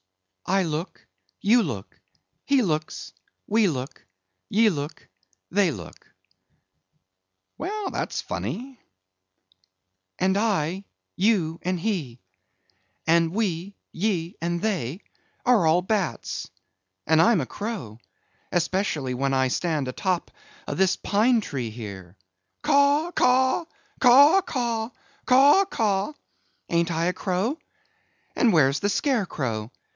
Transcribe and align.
"I 0.47 0.63
look, 0.63 1.07
you 1.39 1.63
look, 1.63 1.97
he 2.45 2.61
looks; 2.61 3.13
we 3.47 3.67
look, 3.69 4.05
ye 4.49 4.69
look, 4.69 5.07
they 5.51 5.71
look." 5.71 6.11
"Well, 7.57 7.89
that's 7.91 8.19
funny." 8.19 8.79
"And 10.19 10.35
I, 10.35 10.83
you, 11.15 11.59
and 11.61 11.79
he; 11.79 12.19
and 13.07 13.31
we, 13.31 13.75
ye, 13.93 14.35
and 14.41 14.59
they, 14.61 15.01
are 15.45 15.65
all 15.65 15.81
bats; 15.83 16.49
and 17.07 17.21
I'm 17.21 17.39
a 17.39 17.45
crow, 17.45 17.99
especially 18.51 19.13
when 19.13 19.33
I 19.33 19.47
stand 19.47 19.87
a'top 19.87 20.31
of 20.67 20.77
this 20.77 20.97
pine 20.97 21.39
tree 21.41 21.69
here. 21.69 22.17
Caw! 22.63 23.11
caw! 23.11 23.65
caw! 24.01 24.41
caw! 24.41 24.89
caw! 25.27 25.65
caw! 25.65 26.13
Ain't 26.67 26.91
I 26.91 27.05
a 27.05 27.13
crow? 27.13 27.57
And 28.35 28.51
where's 28.51 28.79
the 28.79 28.89
scare 28.89 29.27
crow? 29.27 29.71